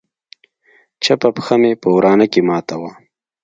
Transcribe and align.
چپه 1.03 1.29
پښه 1.35 1.55
مې 1.61 1.71
په 1.81 1.87
ورانه 1.95 2.25
کښې 2.31 2.41
ماته 2.49 2.75
وه. 2.81 2.91